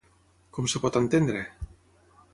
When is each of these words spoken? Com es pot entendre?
Com 0.57 0.69
es 0.69 0.75
pot 0.85 0.97
entendre? 1.01 1.45